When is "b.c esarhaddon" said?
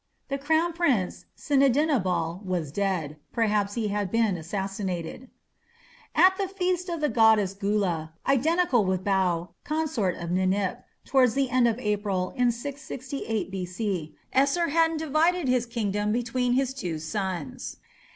13.51-14.97